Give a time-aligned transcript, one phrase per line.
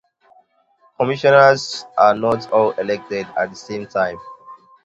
[0.97, 4.17] Commissioners are not all elected at the same time.